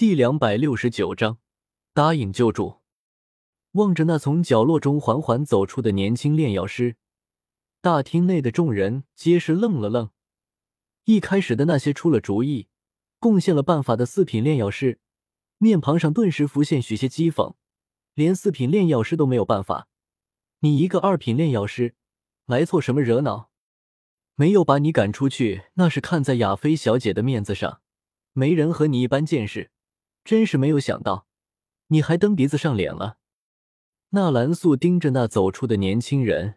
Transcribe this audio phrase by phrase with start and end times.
[0.00, 1.36] 第两百六十九章，
[1.92, 2.76] 答应救助。
[3.72, 6.96] 望着那从角落中缓缓走出的年轻炼药师，
[7.82, 10.08] 大厅内的众人皆是愣了愣。
[11.04, 12.68] 一开始的那些出了主意、
[13.18, 15.00] 贡献了办法的四品炼药师，
[15.58, 17.52] 面庞上顿时浮现许些讥讽。
[18.14, 19.88] 连四品炼药师都没有办法，
[20.60, 21.94] 你一个二品炼药师，
[22.46, 23.50] 来凑什么热闹？
[24.34, 27.82] 没有把你赶出去，那是看在亚菲小姐的面子上，
[28.32, 29.70] 没人和你一般见识。
[30.24, 31.26] 真是没有想到，
[31.88, 33.18] 你还蹬鼻子上脸了。
[34.10, 36.56] 纳兰素盯着那走出的年轻人，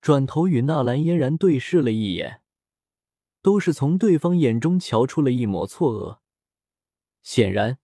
[0.00, 2.42] 转头与纳兰嫣然对视了一眼，
[3.42, 6.18] 都是从对方眼中瞧出了一抹错愕。
[7.22, 7.78] 显然，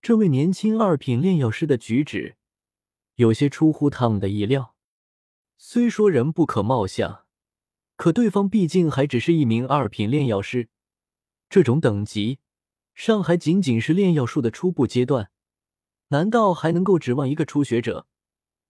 [0.00, 2.36] 这位年轻二品炼药师的举止
[3.16, 4.74] 有些出乎他们的意料。
[5.56, 7.26] 虽说人不可貌相，
[7.96, 10.68] 可对方毕竟还只是一名二品炼药师，
[11.48, 12.38] 这种等级。
[12.94, 15.30] 上海仅仅是炼药术的初步阶段，
[16.08, 18.06] 难道还能够指望一个初学者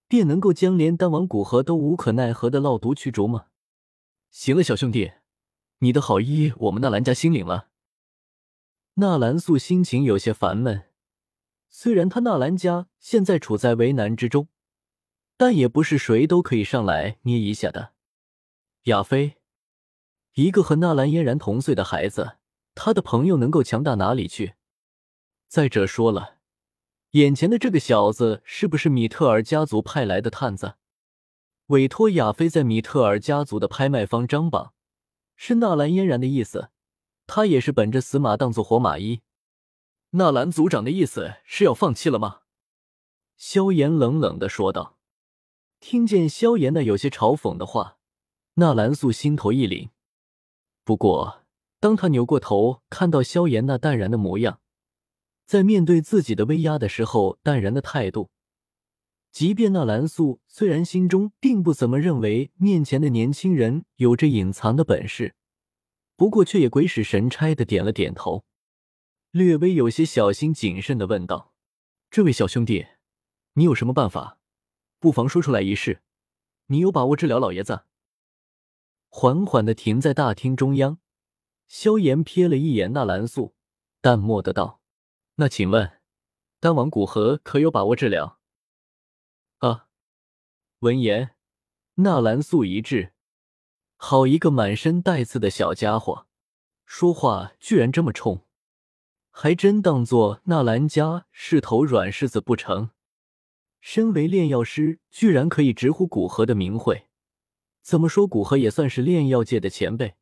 [0.07, 3.47] 便能够将连丹王古河都无可奈何的烙毒驱逐吗？
[4.31, 5.11] 行了，小兄弟，
[5.79, 7.69] 你的好意我们纳兰家心领了。
[8.95, 10.83] 纳兰素心情有些烦闷，
[11.69, 14.47] 虽然他纳兰家现在处在为难之中，
[15.35, 17.93] 但也不是谁都可以上来捏一下的。
[18.83, 19.37] 亚飞，
[20.33, 22.37] 一个和纳兰嫣然同岁的孩子。
[22.75, 24.55] 他的朋友能够强大哪里去？
[25.47, 26.37] 再者说了，
[27.11, 30.75] 眼前的这个小子是不是米特尔家族派来的探子？
[31.67, 34.73] 委托亚飞在米特尔家族的拍卖方张榜，
[35.35, 36.69] 是纳兰嫣然的意思。
[37.27, 39.21] 他也是本着死马当做活马医。
[40.11, 42.41] 纳兰族长的意思是要放弃了吗？
[43.37, 44.97] 萧炎冷冷的说道。
[45.79, 47.97] 听见萧炎那有些嘲讽的话，
[48.55, 49.89] 纳兰素心头一凛。
[50.83, 51.42] 不过。
[51.83, 54.61] 当他扭过头看到萧炎那淡然的模样，
[55.45, 58.29] 在面对自己的威压的时候，淡然的态度，
[59.33, 65.35] 即便那蓝素虽然心中并不怎么认为面前的年轻人有着隐藏的本事，
[66.15, 68.45] 不过却也鬼使神差的点了点头，
[69.31, 71.53] 略微有些小心谨慎的问道
[72.09, 72.87] ：“这位小兄弟，
[73.55, 74.39] 你有什么办法？
[75.01, 76.01] 不妨说出来一试。
[76.67, 77.81] 你有把握治疗老爷子？”
[79.11, 80.99] 缓缓的停在大厅中央。
[81.75, 83.55] 萧炎瞥了一眼纳兰素，
[83.99, 84.79] 淡漠的道
[85.37, 85.99] ：“那请问，
[86.59, 88.39] 丹王古河可有把握治疗？”
[89.57, 89.87] 啊！
[90.81, 91.31] 闻言，
[91.95, 93.13] 纳兰素一滞，
[93.95, 96.27] 好一个满身带刺的小家伙，
[96.85, 98.45] 说话居然这么冲，
[99.31, 102.91] 还真当做纳兰家是头软柿子不成？
[103.81, 107.07] 身为炼药师，居然可以直呼古河的名讳，
[107.81, 110.13] 怎么说古河也算是炼药界的前辈。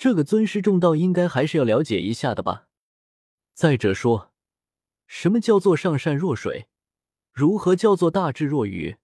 [0.00, 2.68] 这个尊师重道，应该还是要了解一下的吧。
[3.52, 4.32] 再者说，
[5.06, 6.68] 什么叫做上善若水？
[7.34, 8.96] 如何叫做大智若愚？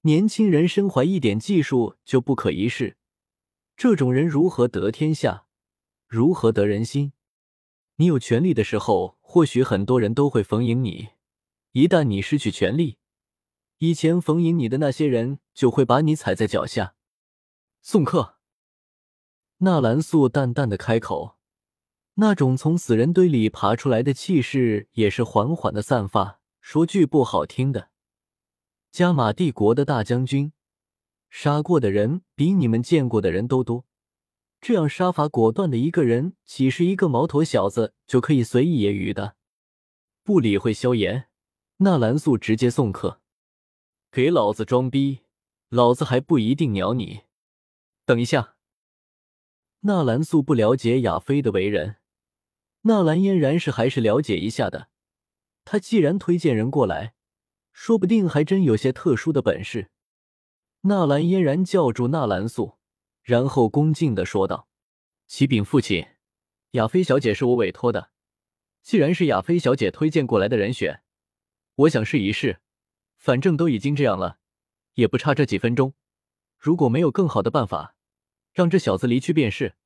[0.00, 2.96] 年轻人身怀一点技术就不可一世，
[3.76, 5.44] 这种人如何得天下？
[6.08, 7.12] 如何得人心？
[7.96, 11.10] 你有权利的时候，或许很多人都会逢迎你；
[11.72, 12.96] 一旦你失去权利，
[13.76, 16.94] 以前逢迎你的那些人就会把你踩在脚下。
[17.82, 18.39] 送客。
[19.62, 21.36] 纳兰素淡淡的开口，
[22.14, 26.40] 那种从死人堆里爬出来的气势也是缓缓的散发。
[26.62, 27.90] 说句不好听的，
[28.90, 30.54] 加玛帝国的大将军，
[31.28, 33.84] 杀过的人比你们见过的人都多。
[34.62, 39.36] 这样杀伐果断的一个人，岂是一个毛头小子就可以随意揶揄的？
[40.24, 41.28] 不理会萧炎，
[41.78, 43.20] 纳兰素直接送客。
[44.10, 45.20] 给老子装逼，
[45.68, 47.24] 老子还不一定鸟你。
[48.06, 48.54] 等一下。
[49.82, 51.96] 纳兰素不了解亚飞的为人，
[52.82, 54.88] 纳兰嫣然是还是了解一下的。
[55.64, 57.14] 他既然推荐人过来，
[57.72, 59.90] 说不定还真有些特殊的本事。
[60.82, 62.76] 纳兰嫣然叫住纳兰素，
[63.22, 64.68] 然后恭敬的说道
[65.26, 66.06] ：“启禀父亲，
[66.72, 68.10] 亚飞小姐是我委托的。
[68.82, 71.02] 既然是亚飞小姐推荐过来的人选，
[71.76, 72.60] 我想试一试。
[73.16, 74.38] 反正都已经这样了，
[74.94, 75.94] 也不差这几分钟。
[76.58, 77.96] 如果没有更好的办法。”
[78.52, 79.76] 让这小子离去便是。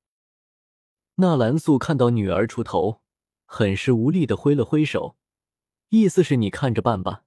[1.17, 3.01] 纳兰素看到女儿出头，
[3.45, 5.17] 很是无力的挥了挥手，
[5.91, 7.23] 意思是你看着办吧。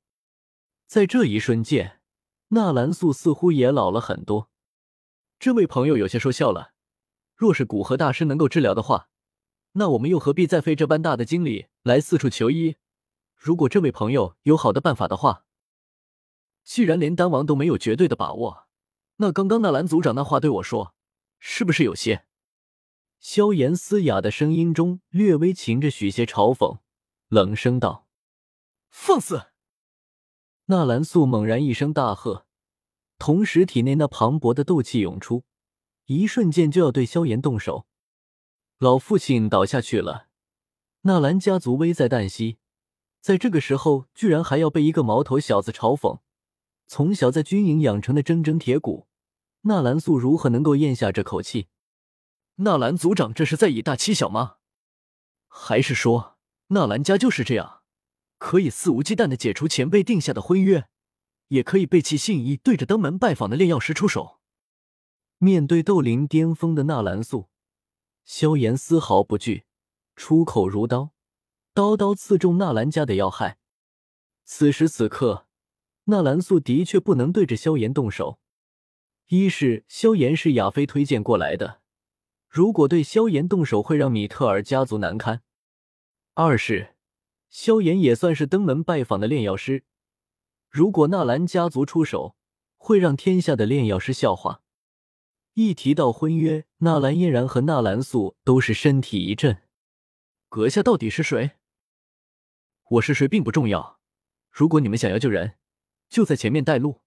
[0.86, 2.01] 在这一瞬间，
[2.50, 4.50] 纳兰素似乎也老了很多。
[5.39, 6.74] 这位朋友有些说笑了。
[7.34, 9.07] 若是古河大师能够治疗的话，
[9.74, 12.75] 那我们又何必再费这般大的精力来四处求医？
[13.36, 15.45] 如果这位朋友有好的办法的话，
[16.66, 18.68] 既然连丹王都没有绝对的把握，
[19.18, 20.94] 那刚刚纳兰族长那话对我说。
[21.39, 22.26] 是不是有些？
[23.19, 26.79] 萧炎嘶哑的声音中略微噙着许些嘲讽，
[27.27, 28.07] 冷声道
[28.89, 29.47] ：“放肆！”
[30.67, 32.45] 纳兰素猛然一声大喝，
[33.17, 35.43] 同时体内那磅礴的斗气涌出，
[36.05, 37.87] 一瞬间就要对萧炎动手。
[38.77, 40.27] 老父亲倒下去了，
[41.01, 42.57] 纳兰家族危在旦夕，
[43.21, 46.19] 在这个时候居然还要被一个毛头小子嘲讽。
[46.85, 49.07] 从小在军营养成的铮铮铁骨，
[49.61, 51.67] 纳兰素如何能够咽下这口气？
[52.57, 54.57] 纳兰族长这是在以大欺小吗？
[55.48, 56.38] 还是说
[56.68, 57.81] 纳兰家就是这样，
[58.38, 60.88] 可以肆无忌惮的解除前辈定下的婚约，
[61.48, 64.39] 也可以背弃信义，对着登门拜访的炼药师出手？
[65.38, 67.50] 面对斗灵巅峰的纳兰素，
[68.25, 69.65] 萧炎丝毫不惧，
[70.15, 71.12] 出口如刀，
[71.74, 73.60] 刀刀刺中纳兰家的要害。
[74.44, 75.45] 此时此刻。
[76.10, 78.39] 纳兰素的确不能对着萧炎动手，
[79.27, 81.81] 一是萧炎是亚飞推荐过来的，
[82.47, 85.39] 如果对萧炎动手会让米特尔家族难堪；
[86.33, 86.95] 二是
[87.49, 89.83] 萧炎也算是登门拜访的炼药师，
[90.69, 92.35] 如果纳兰家族出手，
[92.77, 94.61] 会让天下的炼药师笑话。
[95.53, 99.63] 一提到婚约，纳兰嫣然和纳兰素都是身体一震。
[100.50, 101.51] 阁下到底是谁？
[102.89, 104.00] 我是谁并不重要，
[104.50, 105.55] 如果你们想要救人。
[106.09, 107.01] 就在前面带路。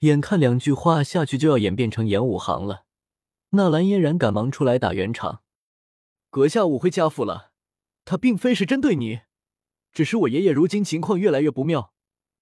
[0.00, 2.86] 眼看两句话下去就要演变成演武行了，
[3.50, 5.42] 纳兰嫣然赶忙出来打圆场
[6.30, 7.52] ：“阁下误会家父了，
[8.04, 9.20] 他并非是针对你，
[9.92, 11.92] 只是我爷爷如今情况越来越不妙，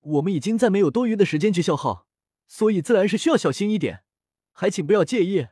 [0.00, 2.06] 我们已经再没有多余的时间去消耗，
[2.46, 4.02] 所以自然是需要小心一点，
[4.52, 5.48] 还请不要介意。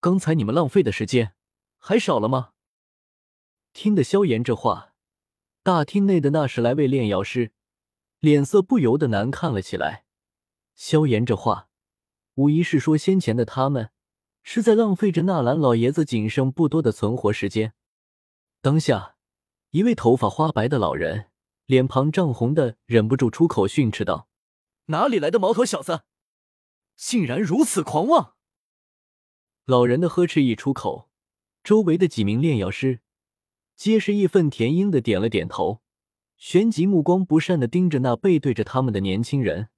[0.00, 1.34] 刚才你们浪费的时间
[1.78, 2.52] 还少了吗？”
[3.74, 4.94] 听得萧炎这话，
[5.62, 7.52] 大厅内的那十来位炼药师。
[8.20, 10.06] 脸色不由得难看了起来。
[10.74, 11.68] 萧炎这话，
[12.36, 13.90] 无疑是说先前的他们
[14.46, 17.72] 是在浪费着纳兰老爷子仅剩不多的存活时间。
[18.60, 19.16] 当下，
[19.70, 21.30] 一位头发花白的老人，
[21.64, 24.28] 脸庞涨红的，忍不住出口训斥道
[24.86, 26.02] ：“哪里来的毛头小子，
[26.94, 28.34] 竟然如此狂妄！”
[29.64, 31.08] 老人的呵斥一出口，
[31.62, 33.00] 周围的几名炼药师
[33.74, 35.80] 皆是义愤填膺的点了点头。
[36.36, 39.70] 旋即目光不善的盯着那背对着他们的年轻人，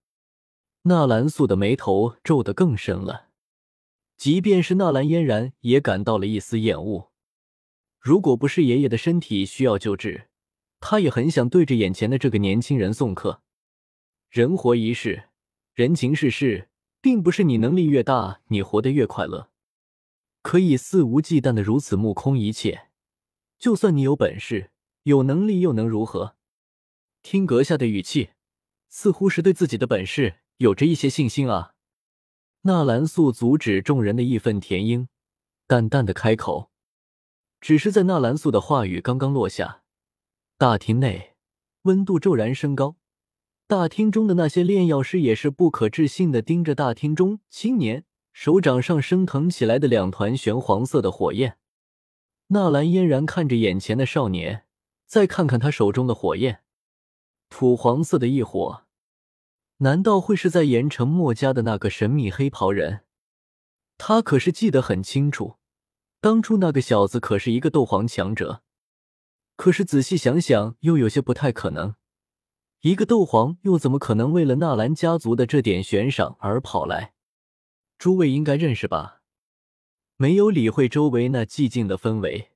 [0.83, 3.26] 纳兰素的眉头皱得更深了。
[4.17, 7.13] 即便是纳兰嫣然也感到了一丝厌恶。
[8.01, 10.29] 如果不是爷爷的身体需要救治，
[10.81, 13.43] 他也很想对着眼前的这个年轻人送客。
[14.31, 15.29] 人活一世，
[15.75, 16.69] 人情世事，
[17.01, 19.51] 并不是你能力越大，你活得越快乐，
[20.43, 22.89] 可以肆无忌惮的如此目空一切。
[23.59, 24.71] 就算你有本事、
[25.05, 26.37] 有能力，又能如何？
[27.23, 28.31] 听阁下的语气，
[28.89, 31.76] 似乎是对自己的本事有着一些信心啊。
[32.67, 35.07] 纳兰素阻止众人的义愤填膺，
[35.69, 36.73] 淡淡的开口。
[37.61, 39.83] 只是在纳兰素的话语刚刚落下，
[40.59, 41.37] 大厅内
[41.83, 42.97] 温度骤然升高。
[43.69, 51.59] 大厅中的那些炼药师也是不可置信的盯着大厅中青年手掌上升腾起来的两团玄黄色的火焰。
[52.49, 54.65] 纳兰嫣然看着眼前的少年，
[55.07, 56.63] 再看看他手中的火焰。
[57.49, 58.86] 土黄色的一火，
[59.79, 63.01] 难道会是在盐城墨家的那个神秘黑袍人？
[63.99, 65.57] 他可是记得很清楚，
[66.21, 68.63] 当初那个小子可是一个斗皇强者。
[69.57, 71.95] 可是仔细想想，又有些不太可能。
[72.81, 77.15] 一个斗皇又怎么可能为了纳兰家族的这点悬赏而跑来？
[77.99, 79.23] 诸位应该认识吧？
[80.17, 82.51] 没有理会周围那寂静的氛围。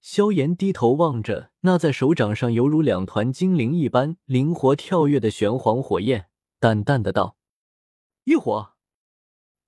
[0.00, 6.28] 萧炎低头望着那在手掌上犹如两团精灵一般灵活跳跃的玄黄火焰，
[6.62, 7.36] 淡淡的道
[8.22, 8.74] ：“异火。”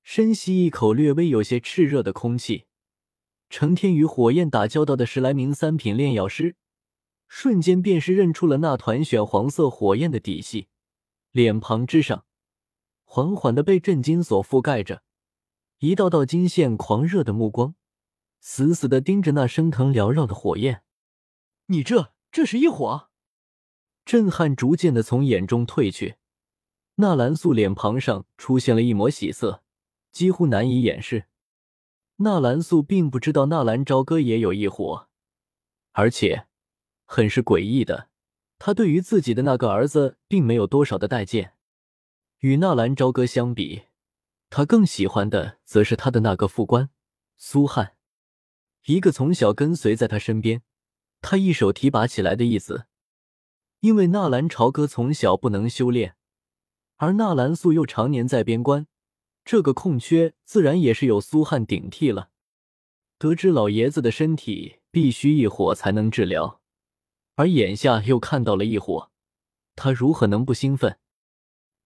[0.05, 2.67] 深吸一口略微有些炽热的空气，
[3.51, 6.55] 成天与火焰打交道的十来名三品炼药师，
[7.27, 10.69] 瞬间便是认出了那团血黄色火焰的底细，
[11.33, 12.25] 脸庞之上
[13.03, 15.03] 缓缓的被震惊所覆盖着，
[15.79, 17.75] 一道道金线狂热的目光。
[18.39, 20.85] 死死的盯着那升腾缭绕的火焰，
[21.67, 23.09] 你这这是一火？
[24.05, 26.19] 震撼逐渐的从眼中褪去，
[26.97, 29.63] 纳兰素脸庞上出现了一抹喜色，
[30.13, 31.25] 几乎难以掩饰。
[32.17, 35.09] 纳兰素并不知道纳兰朝歌也有一火，
[35.93, 36.47] 而且
[37.05, 38.09] 很是诡异的，
[38.59, 41.55] 他对于自己的那个儿子并没有多少的待见。
[42.39, 43.85] 与纳兰朝歌相比，
[44.49, 46.91] 他更喜欢的则是他的那个副官
[47.37, 47.97] 苏汉。
[48.87, 50.63] 一个从小跟随在他身边，
[51.21, 52.87] 他一手提拔起来的义子。
[53.81, 56.15] 因为纳兰朝歌从小不能修炼，
[57.05, 58.87] 而纳兰素又常年在边关，
[59.45, 62.31] 这个空缺自然也是由苏汉顶替了。
[63.19, 66.63] 得知老爷子的身体必须一火才能治疗，
[67.35, 69.11] 而眼下又看到了异火，
[69.77, 70.99] 他如何能不兴奋？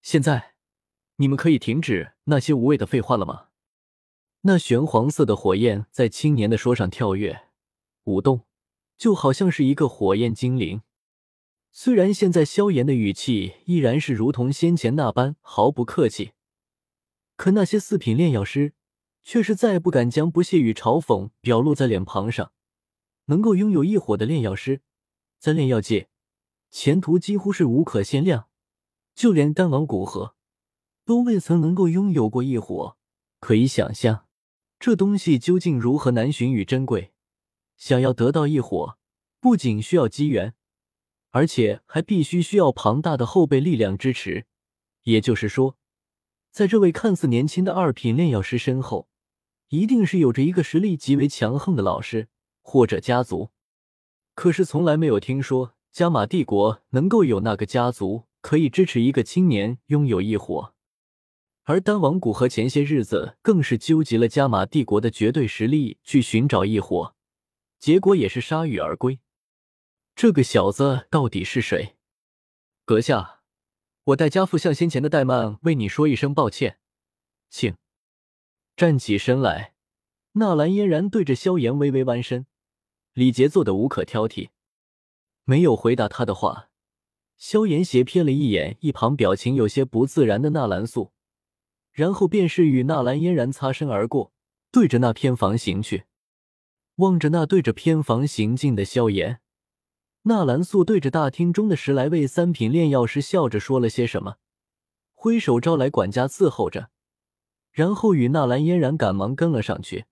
[0.01, 0.53] 现在，
[1.17, 3.47] 你们可以停止那些无谓的废话了吗？
[4.43, 7.49] 那玄黄色的火焰在青年的说上跳跃、
[8.05, 8.45] 舞动，
[8.97, 10.81] 就好像是一个火焰精灵。
[11.71, 16.31] 虽然现在萧炎的语气依然是如同先前那般毫不客气，
[17.35, 18.73] 可那些四品炼药师
[19.23, 22.51] 却是再不敢将不屑与嘲讽表露在脸庞上。
[23.25, 24.81] 能够拥有一火的炼药师，
[25.37, 26.09] 在炼药界
[26.71, 28.47] 前途几乎是无可限量。
[29.13, 30.35] 就连丹王古河
[31.05, 32.97] 都未曾能够拥有过一火，
[33.39, 34.25] 可以想象
[34.79, 37.11] 这东西究竟如何难寻与珍贵。
[37.77, 38.97] 想要得到一火，
[39.39, 40.55] 不仅需要机缘。
[41.31, 44.45] 而且还必须需要庞大的后备力量支持，
[45.03, 45.77] 也就是说，
[46.51, 49.07] 在这位看似年轻的二品炼药师身后，
[49.69, 52.27] 一定是有着一个实力极为强横的老师
[52.61, 53.51] 或者家族。
[54.33, 60.73] 可是从来没有听说加玛帝国能够有那个家族可以支持一个青年拥有异火，
[61.63, 67.13] 而丹王谷和前些日子更是纠集了加玛帝国的绝对实力去寻找异火，
[67.79, 69.19] 结果也是铩羽而归。
[70.21, 71.95] 这个小子到底是谁？
[72.83, 73.39] 阁下，
[74.03, 76.77] 我代家父向先前的怠慢为你说一声抱歉，
[77.49, 77.73] 请
[78.75, 79.75] 站起身来。
[80.33, 82.45] 纳兰嫣然对着萧炎微微弯身，
[83.13, 84.49] 礼节做得无可挑剔，
[85.45, 86.67] 没有回答他的话。
[87.37, 91.13] 萧炎斜瞥了一眼一旁表情有些不自然的纳兰素，
[91.93, 94.33] 然后便是与纳兰嫣然擦身而过，
[94.69, 96.03] 对着那偏房行去。
[96.95, 99.39] 望着那对着偏房行进的萧炎。
[100.29, 104.35] 纳兰素对着大厅中的十来位三品炼药师笑着说了些什么，
[105.15, 106.91] 挥手招来管家伺候着，
[107.71, 110.05] 然后与纳兰嫣然赶忙跟了上去。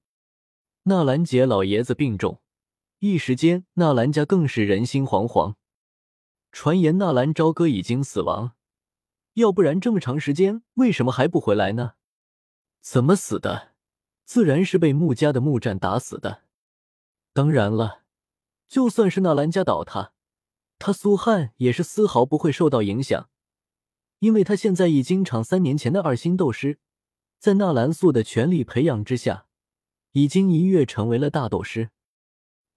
[0.85, 2.41] 纳兰杰老爷子病重，
[2.97, 5.53] 一时间纳兰家更是人心惶惶。
[6.51, 8.53] 传言纳兰朝歌已经死亡，
[9.33, 11.93] 要不然这么长时间为什么还不回来呢？
[12.81, 13.73] 怎么死的？
[14.25, 16.41] 自然是被穆家的木战打死的。
[17.33, 18.06] 当然了。
[18.67, 20.13] 就算是纳兰家倒塌，
[20.77, 23.29] 他苏汉也是丝毫不会受到影响，
[24.19, 26.79] 因为他现在已经长三年前的二星斗师，
[27.39, 29.47] 在纳兰素的全力培养之下，
[30.11, 31.91] 已经一跃成为了大斗师。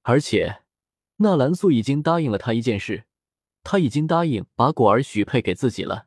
[0.03, 0.63] 而且，
[1.17, 3.05] 纳兰素已经答应了他一件事，
[3.63, 6.07] 他已经答应把果儿许配给自己了。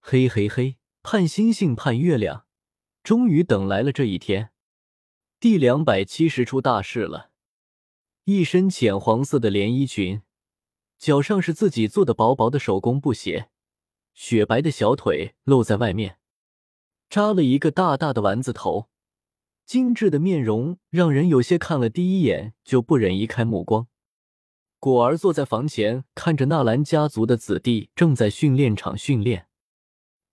[0.00, 2.46] 嘿嘿嘿，盼星星盼月亮，
[3.02, 4.50] 终于等来了这一天。
[5.40, 7.30] 第两百七十出大事了。
[8.30, 10.20] 一身浅黄色的连衣裙，
[10.98, 13.48] 脚上是自己做的薄薄的手工布鞋，
[14.12, 16.18] 雪白的小腿露在外面，
[17.08, 18.90] 扎了一个大大的丸子头，
[19.64, 23.86] 精致的面容让人有些看了第一眼就不忍移开目光。
[24.78, 29.48] 果儿坐在房前，看着纳兰家族的子弟正在训练场训练。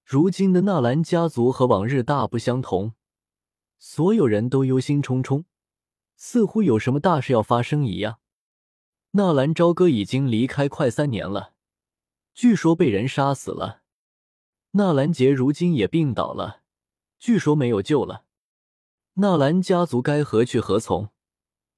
[0.04, 2.92] 如今的纳兰家族和往日大不相同，
[3.80, 5.46] 所有人都忧心忡忡。
[6.16, 8.20] 似乎有什么大事要发生一样。
[9.12, 11.54] 纳兰朝歌已经离开快三年了，
[12.34, 13.82] 据说被人杀死了。
[14.72, 16.64] 纳兰杰如今也病倒了，
[17.18, 18.26] 据说没有救了。
[19.14, 21.12] 纳兰家族该何去何从？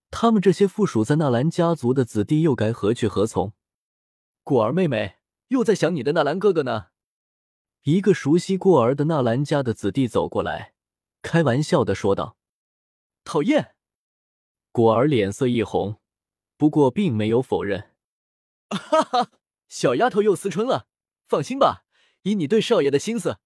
[0.09, 3.53] 他们这些附属在纳兰家族的子弟又该何去何从？
[4.43, 5.17] 果儿妹妹
[5.49, 6.87] 又在想你的纳兰哥哥呢。
[7.83, 10.73] 一个熟悉过儿的纳兰家的子弟走过来，
[11.21, 12.37] 开玩笑的说道
[13.23, 13.75] ：“讨厌。”
[14.77, 15.99] 果儿脸色一红，
[16.55, 17.95] 不过并没有否认。
[18.69, 19.31] 哈哈，
[19.67, 20.85] 小丫头又思春了。
[21.27, 21.83] 放心吧，
[22.21, 23.39] 以你对少爷的心思，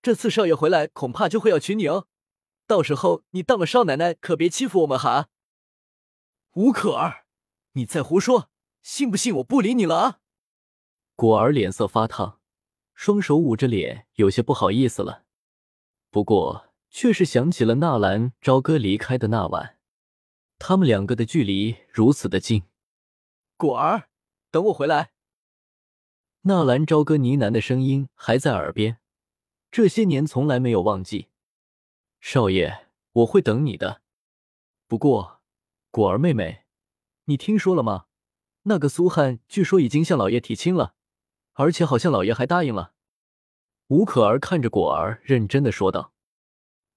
[0.00, 2.06] 这次少爷回来恐怕就会要娶你哦。
[2.68, 5.26] 到时候你当了少奶奶，可别欺负我们哈。
[6.52, 7.24] 吴可儿，
[7.72, 8.48] 你再胡说，
[8.80, 10.18] 信不信我不理你了啊？
[11.16, 12.38] 果儿脸色发烫，
[12.94, 15.24] 双手捂着脸，有些不好意思了。
[16.12, 19.75] 不过却是想起了纳兰朝歌离开的那晚。
[20.58, 22.64] 他们两个的距离如此的近，
[23.56, 24.08] 果儿，
[24.50, 25.12] 等我回来。
[26.42, 28.98] 纳兰朝歌呢喃的声音还在耳边，
[29.70, 31.28] 这些年从来没有忘记。
[32.20, 34.02] 少爷，我会等你的。
[34.86, 35.42] 不过，
[35.90, 36.64] 果儿妹妹，
[37.24, 38.06] 你听说了吗？
[38.62, 40.94] 那个苏汉据说已经向老爷提亲了，
[41.52, 42.94] 而且好像老爷还答应了。
[43.88, 46.12] 吴可儿看着果儿，认真的说道：“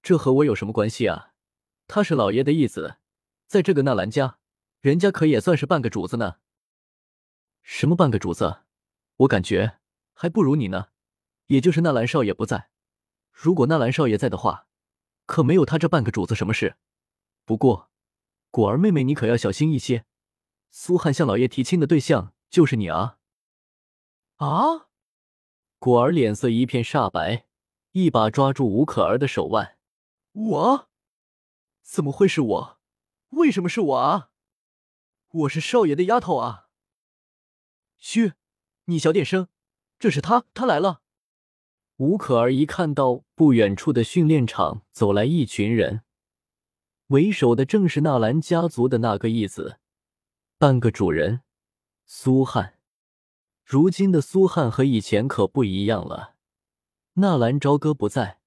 [0.02, 1.34] 这和我有什么关系啊？
[1.86, 2.96] 他是老爷的义子。”
[3.50, 4.38] 在这个纳兰家，
[4.80, 6.36] 人家可也算是半个主子呢。
[7.62, 8.60] 什么半个主子？
[9.16, 9.80] 我感觉
[10.14, 10.90] 还不如你呢。
[11.46, 12.70] 也就是纳兰少爷不在，
[13.32, 14.68] 如果纳兰少爷在的话，
[15.26, 16.76] 可没有他这半个主子什么事。
[17.44, 17.90] 不过，
[18.52, 20.04] 果儿妹妹你可要小心一些。
[20.70, 23.18] 苏汉向老爷提亲的对象就是你啊！
[24.36, 24.86] 啊！
[25.80, 27.46] 果儿脸色一片煞白，
[27.90, 29.76] 一把抓住吴可儿的手腕。
[30.30, 30.88] 我？
[31.82, 32.79] 怎么会是我？
[33.30, 34.30] 为什么是我啊？
[35.28, 36.68] 我是少爷的丫头啊！
[37.96, 38.32] 嘘，
[38.86, 39.46] 你小点声，
[39.98, 41.02] 这是他，他来了。
[41.96, 46.02] 吴可儿一看到不远处的训练场走来一群人，
[47.08, 49.78] 为首的正是纳兰家族的那个义子，
[50.58, 51.42] 半个主人
[52.06, 52.78] 苏汉。
[53.64, 56.34] 如今的苏汉和以前可不一样了，
[57.14, 58.40] 纳兰朝歌不在，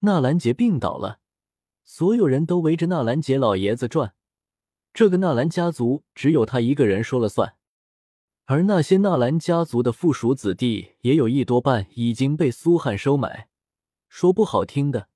[0.00, 1.20] 纳兰杰病倒了，
[1.92, 4.14] 所有人都围着纳兰杰老爷子转。
[4.94, 7.56] 这个纳兰家族只有他一个人说了算，
[8.44, 13.48] 而那些纳兰家族的附属子弟也有一多半已经被苏汉收买。
[14.08, 15.08] 说不好听的，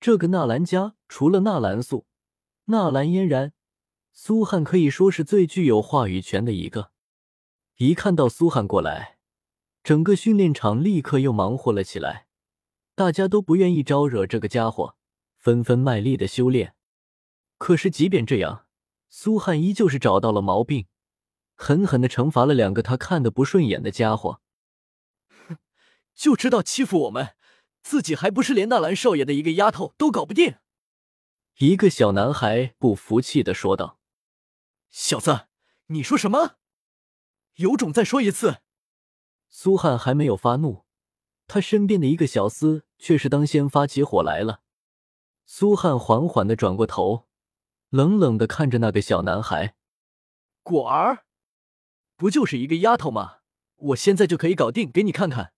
[0.00, 2.06] 这个纳兰家除了纳兰素、
[2.64, 3.52] 纳兰嫣然，
[4.10, 6.92] 苏汉可以说是最具有话语权的一个。
[7.76, 9.18] 一看到苏汉过来，
[9.84, 12.26] 整个训练场立刻又忙活了起来，
[12.94, 14.96] 大家都不愿意招惹这个家伙，
[15.46, 16.74] 纷纷卖力的修炼。
[17.56, 18.66] 可是即便这样，
[19.08, 20.88] 苏汉依旧是找到了毛病，
[21.54, 24.40] 狠狠的惩罚了两个他看的不顺眼的家伙。
[25.28, 25.58] 哼，
[26.16, 27.36] 就知道欺负我们，
[27.80, 30.56] 自己还不是连纳兰少爷的一个丫头都搞不定。
[31.58, 34.00] 一个小男孩不服气的说道
[34.90, 35.46] ：“小子，
[35.86, 36.56] 你说什么？
[37.54, 38.62] 有种再说一次！”
[39.48, 40.86] 苏汉还没有发怒，
[41.46, 44.62] 他身边的一个小厮却是当先发起火来了。
[45.46, 47.26] 苏汉缓缓的转过头。
[47.90, 49.76] 冷冷的看着那个小男孩，
[50.64, 51.24] 果儿，
[52.16, 53.38] 不就是一个丫头吗？
[53.76, 55.52] 我现在就可以搞定，给你看看。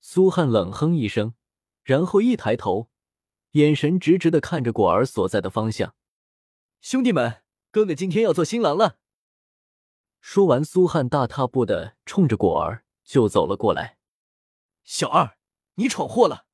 [0.00, 1.34] 苏汉冷哼一声，
[1.82, 2.90] 然后一抬头，
[3.52, 5.94] 眼神直直的看着果儿所在的方向。
[6.82, 8.98] 兄弟们，哥哥今天要做新郎了。
[10.20, 13.96] 说完，苏汉大踏步的冲着果儿就走了过来。
[14.84, 15.38] 小二，
[15.76, 16.45] 你闯祸了！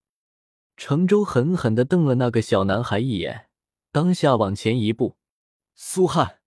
[0.76, 3.48] 程州狠狠的瞪了那个小男孩一眼。
[3.90, 5.18] 当下往前一步，
[5.74, 6.40] 苏汉，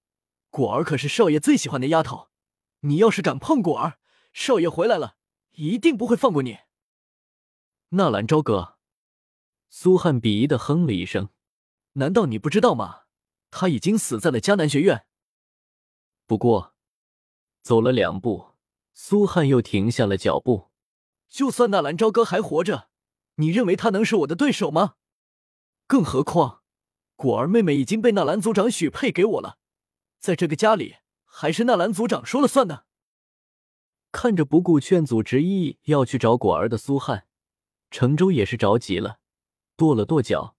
[0.50, 2.30] 果儿可是少爷最喜欢的丫头，
[2.80, 4.00] 你要是敢碰果儿，
[4.34, 5.18] 少爷回来了
[5.52, 6.58] 一定不会放过你。
[7.90, 8.78] 纳兰朝歌，
[9.70, 11.30] 苏汉鄙夷的哼了一声，
[11.94, 13.04] 难道你不知道吗？
[13.52, 15.06] 他已经死在了迦南学院。
[16.26, 16.74] 不过，
[17.62, 18.56] 走了两步，
[18.94, 20.72] 苏汉又停下了脚步。
[21.30, 22.90] 就算纳兰朝歌还活着，
[23.36, 24.96] 你认为他能是我的对手吗？
[25.88, 26.62] 更何况。
[27.16, 29.58] 果儿妹妹已经被纳兰族长许配给我了，
[30.20, 32.86] 在这个家里还是纳兰族长说了算的。
[34.12, 37.28] 看着不顾劝阻执意要去找果儿的苏汉，
[37.90, 39.20] 程州也是着急了，
[39.78, 40.58] 跺了跺脚，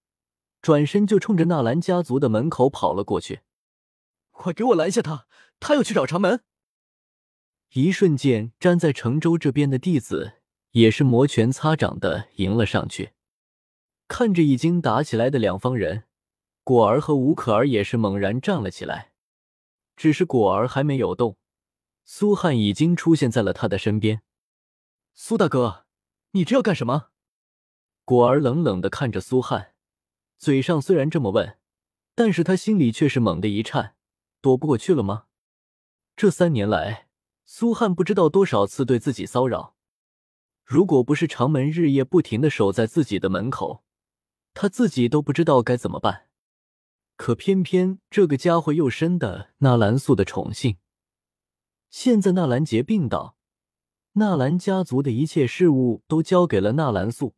[0.62, 3.40] 转身就冲着纳兰家族的门口跑了过去。
[4.30, 5.26] 快给我拦下他！
[5.60, 6.42] 他要去找长门。
[7.72, 10.34] 一瞬间，站在程州这边的弟子
[10.76, 13.12] 也是摩拳擦掌的迎了上去，
[14.08, 16.04] 看着已经打起来的两方人。
[16.64, 19.12] 果儿和吴可儿也是猛然站了起来，
[19.96, 21.38] 只是果儿还没有动，
[22.04, 24.20] 苏汉已经出现在了他的身边。
[25.14, 25.86] 苏大哥，
[26.32, 27.06] 你这要干什么？
[28.04, 29.72] 果儿冷冷的看着苏汉，
[30.36, 31.56] 嘴上虽然这么问，
[32.14, 33.94] 但是他心里却是猛地一颤，
[34.42, 35.24] 躲不过去了吗？
[36.14, 37.08] 这三年来，
[37.46, 39.75] 苏汉不知道多少次对自己骚扰，
[40.66, 43.84] 如果不是长门日夜不停的守在自己的门口，
[44.52, 46.26] 他自己都不知道该怎么办。
[47.14, 50.78] 可偏偏这个家伙又深得纳兰素的宠幸。
[51.88, 53.36] 现在纳兰杰病倒，
[54.14, 57.36] 纳兰家族的一切事务都交给了纳兰素，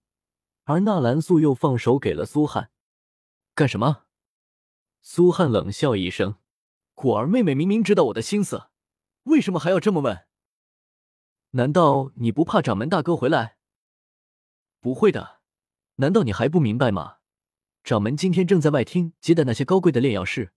[0.64, 2.70] 而纳兰素又放手给了苏汉，
[3.54, 4.04] 干什么？
[5.02, 6.36] 苏汉冷笑一声
[6.94, 8.70] ：“果儿妹妹明明知道我的心思，
[9.24, 10.27] 为什么还要这么问？
[11.50, 13.56] 难道你不怕掌门大哥回来？
[14.80, 15.40] 不会的，
[15.96, 17.16] 难道你还不明白吗？”
[17.82, 20.52] 掌门今天正在外厅接待那些高贵的炼药师，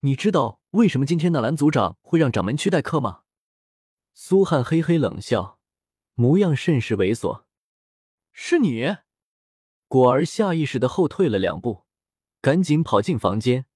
[0.00, 3.22] 你知道为什么今天纳兰族长会让掌门去待客吗？
[4.14, 5.58] 苏汉嘿嘿冷笑，
[6.14, 7.42] 模样甚是猥琐。
[8.32, 8.98] 是你？
[9.88, 11.84] 果儿下意识的后退了两步，
[12.40, 13.66] 赶紧跑进房间，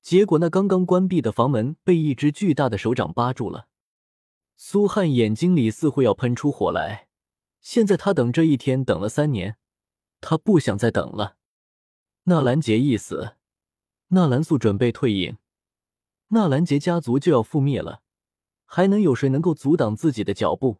[0.00, 3.67] 结果那刚刚关闭的房门被一只巨大的手掌扒住了。
[4.60, 7.06] 苏汉眼睛里似乎要喷出火来，
[7.60, 9.56] 现在他等这一天等了三年，
[10.20, 11.36] 他不想再等了。
[12.24, 13.36] 纳兰杰一死，
[14.08, 15.38] 纳兰素准备退隐，
[16.30, 18.02] 纳兰杰家族就要覆灭了，
[18.64, 20.78] 还能有谁能够阻挡自己的脚步？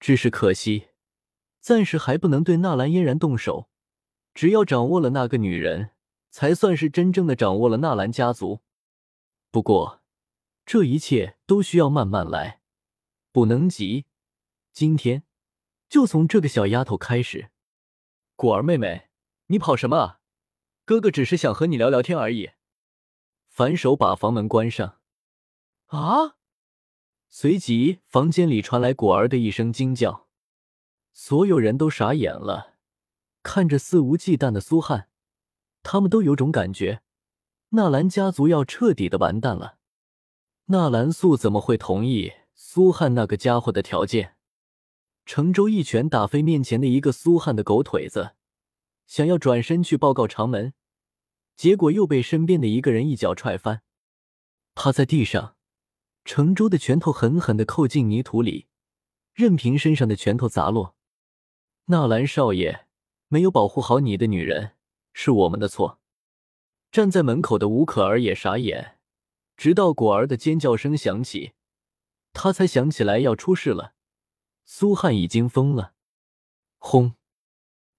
[0.00, 0.88] 只是可惜，
[1.60, 3.70] 暂时还不能对纳兰嫣然动手。
[4.34, 5.90] 只要掌握了那个女人，
[6.30, 8.62] 才算是真正的掌握了纳兰家族。
[9.52, 10.02] 不过，
[10.66, 12.59] 这一切都需要慢慢来，
[13.32, 14.06] 不能急，
[14.72, 15.24] 今天
[15.88, 17.50] 就从这个小丫头开始。
[18.36, 19.10] 果儿妹妹，
[19.46, 20.18] 你跑什么？
[20.84, 22.50] 哥哥只是想和你聊聊天而已。
[23.46, 24.98] 反手把房门关上。
[25.86, 26.36] 啊！
[27.28, 30.26] 随即房间里传来果儿的一声惊叫，
[31.12, 32.76] 所有人都傻眼了，
[33.44, 35.08] 看着肆无忌惮的苏汉，
[35.84, 37.02] 他们都有种感觉，
[37.70, 39.78] 纳兰家族要彻底的完蛋了。
[40.66, 44.36] 纳兰素怎么会同意苏汉那个家伙的条件？
[45.24, 48.32] 程州一拳打飞面前的一个苏汉的狗腿子，
[49.06, 50.74] 想要转身去报告长门，
[51.56, 53.80] 结果又被身边的一个人一脚踹翻，
[54.74, 55.56] 趴在地上。
[56.26, 58.66] 程州的拳头狠狠的扣进泥土里，
[59.32, 60.94] 任凭身上的拳头砸落。
[61.86, 62.86] 纳兰少爷
[63.28, 64.72] 没有保护好你的女人，
[65.14, 65.98] 是我们的错。
[66.92, 68.98] 站在门口的吴可儿也傻眼。
[69.56, 71.52] 直到果儿的尖叫声响起，
[72.32, 73.94] 他才想起来要出事了。
[74.64, 75.94] 苏汉已经疯了。
[76.78, 77.14] 轰！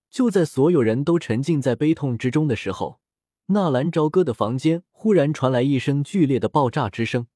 [0.10, 3.00] 就在所有人都沉浸在悲痛之中的时候，
[3.48, 7.28] 纳兰朝歌的房间忽然传来一声剧烈的爆炸之声，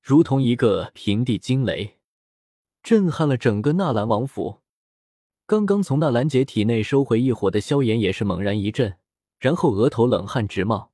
[0.00, 1.98] 如同一个平地惊雷，
[2.82, 4.60] 震撼了整个纳兰王府。
[5.46, 8.96] 刚刚从纳兰杰体内收回一火的萧炎也是猛然一震，
[9.38, 10.92] 然后额头冷汗直冒。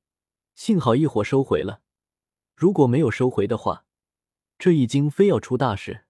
[0.55, 1.81] 幸好一火收回了。
[2.55, 3.85] 如果没有收回的话，
[4.59, 6.05] 这一惊非要出大事。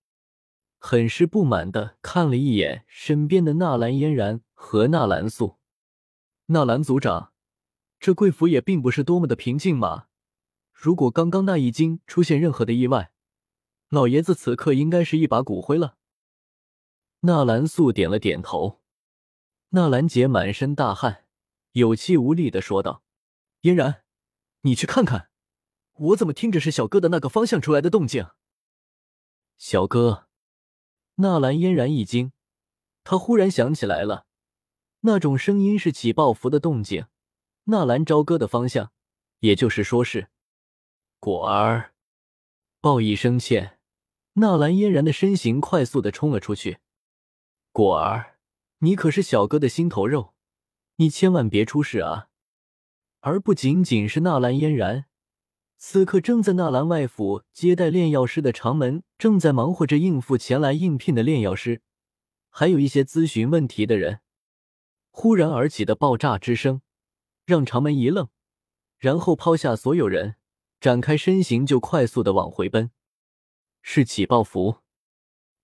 [0.79, 5.57] 很是不满的看了一眼身边的纳兰嫣然和纳兰素，
[6.47, 7.33] 纳兰族长，
[7.99, 10.07] 这贵府也并不是多么的平静嘛。
[10.73, 13.11] 如果刚刚那一惊出现任何的意外，
[13.89, 15.97] 老爷子此刻应该是一把骨灰了。
[17.21, 18.81] 纳兰素点了点头，
[19.69, 21.25] 纳兰杰满身大汗，
[21.73, 23.03] 有气无力的说道
[23.61, 24.03] ：“嫣然，
[24.61, 25.29] 你去看看。”
[25.99, 28.25] 我怎么听着是小哥的那个方向出来的动静？
[29.59, 30.29] 小哥，
[31.15, 32.31] 纳兰嫣然一惊，
[33.03, 34.25] 他忽然想起来了，
[35.01, 37.07] 那种声音是起爆符的动静，
[37.65, 38.93] 纳兰朝歌的方向，
[39.39, 40.29] 也就是说是
[41.19, 41.93] 果儿。
[42.79, 43.77] 报一声歉，
[44.35, 46.77] 纳兰嫣然的身形快速的冲了出去。
[47.73, 48.39] 果儿，
[48.77, 50.33] 你可是小哥的心头肉，
[50.95, 52.29] 你千万别出事啊！
[53.19, 55.08] 而不仅仅是纳兰嫣然。
[55.81, 61.81] 此刻正在纳兰外府接待炼药师的长门，正在忙活着应付前来应聘的炼药师，
[62.49, 64.19] 还有一些咨询问题的人。
[65.09, 66.81] 忽然而起的爆炸之声，
[67.45, 68.27] 让长门一愣，
[68.97, 70.35] 然后抛下所有人，
[70.81, 72.91] 展开身形就快速的往回奔。
[73.81, 74.79] 是起爆符，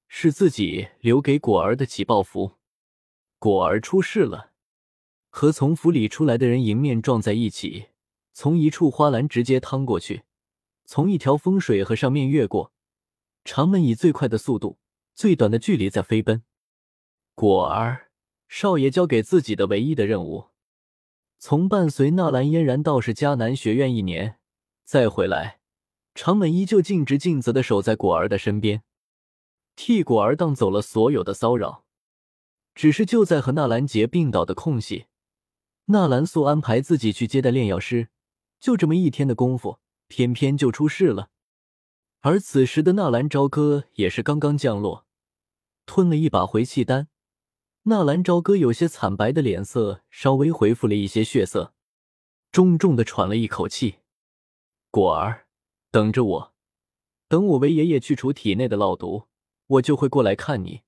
[0.07, 2.53] 是自己留给果儿的起爆符。
[3.37, 4.53] 果儿出事了，
[5.29, 7.87] 和从府里出来的人迎面撞在一起。
[8.37, 10.23] 从一处花篮直接趟过去，
[10.83, 12.73] 从一条风水河上面越过，
[13.45, 14.77] 长门以最快的速度、
[15.13, 16.43] 最短的距离在飞奔。
[17.33, 18.11] 果儿，
[18.49, 20.49] 少爷交给自己的唯一的任务，
[21.39, 24.37] 从伴随纳兰嫣然到是迦南学院一年，
[24.83, 25.61] 再回来，
[26.13, 28.83] 长门依旧尽职尽责的守在果儿的身边，
[29.77, 31.85] 替果儿挡走了所有的骚扰。
[32.73, 35.05] 只是就在和纳兰杰病倒的空隙，
[35.85, 38.09] 纳兰素安排自己去接待炼药师。
[38.59, 41.29] 就这么一天的功夫，偏偏就出事了。
[42.21, 45.05] 而此时的纳兰朝歌也是刚刚降落，
[45.85, 47.07] 吞了一把回气丹。
[47.83, 51.75] 纳兰朝歌有些惨白的脸色稍微恢复了一些血色，
[52.51, 53.97] 重重的喘了一口气。
[54.89, 55.45] 果儿，
[55.91, 56.53] 等着我，
[57.27, 59.27] 等我为爷爷去除体内的烙毒，
[59.67, 60.81] 我就会过来看你。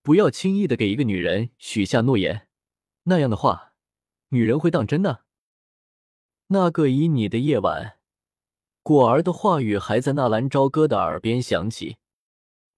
[0.00, 2.48] 不要轻易的给一个女人许下诺言，
[3.02, 3.74] 那样的话，
[4.28, 5.25] 女人会当真的。
[6.48, 7.98] 那个以你的夜晚，
[8.84, 11.96] 果儿的话语还在纳兰朝歌的耳边响起。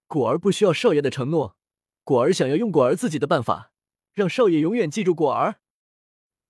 [0.07, 1.57] 果儿不需要少爷的承诺，
[2.03, 3.73] 果儿想要用果儿自己的办法，
[4.15, 5.61] 让少爷永远记住果儿。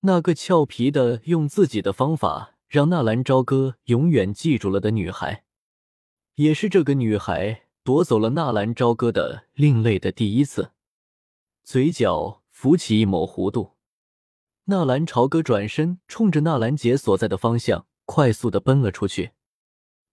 [0.01, 5.43] 那个俏皮的用自己的方法让纳兰朝歌永远记住了的女孩，
[6.35, 10.71] 也是这个女孩夺走了纳兰朝歌的另类的第一次。
[11.65, 13.75] 嘴角浮起一抹弧度。
[14.69, 19.31] 纳兰朝歌转身，冲着纳兰杰所在的方向快速的奔了出去。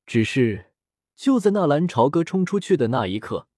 [0.06, 0.72] 只是
[1.14, 3.48] 就在纳兰朝歌冲出去的那一刻，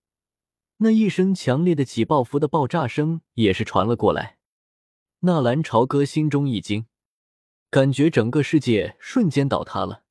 [0.79, 4.39] 那一声强烈的起爆符的爆炸声也是传了过来。
[5.21, 6.87] 纳兰朝歌心中一惊，
[7.71, 10.03] 感觉整个世界瞬间倒塌了。